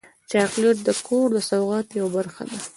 چاکلېټ 0.31 0.77
د 0.87 0.89
کور 1.07 1.27
د 1.33 1.37
سوغات 1.49 1.87
یوه 1.99 2.09
برخه 2.17 2.43
ده. 2.49 2.57